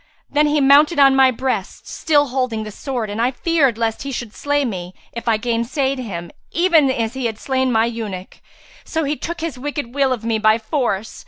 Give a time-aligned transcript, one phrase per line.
[0.31, 4.11] Then he mounted on my breast, still holding the sword, and I feared lest he
[4.11, 8.41] should slay me, if I gainsaid him, even as he had slain my eunuch;
[8.83, 11.19] so he took his wicked will of me by force.